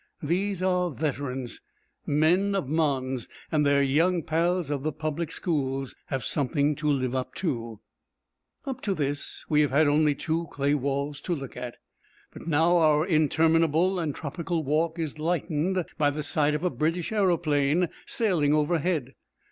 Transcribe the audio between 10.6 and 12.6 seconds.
walls to look at. But